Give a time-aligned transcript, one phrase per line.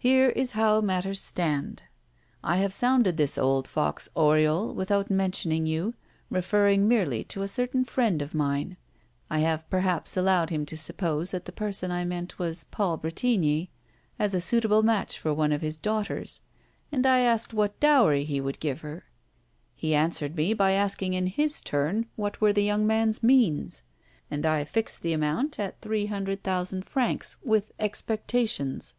[0.00, 1.84] Here is how matters stand:
[2.42, 5.94] I have sounded this old fox Oriol, without mentioning you,
[6.28, 8.78] referring merely to a certain friend of mine
[9.30, 13.70] I have perhaps allowed him to suppose that the person I meant was Paul Bretigny
[14.18, 16.40] as a suitable match for one of his daughters,
[16.90, 19.04] and I asked what dowry he would give her.
[19.76, 23.84] He answered me by asking in his turn what were the young man's means;
[24.32, 28.94] and I fixed the amount at three hundred thousand francs with expectations."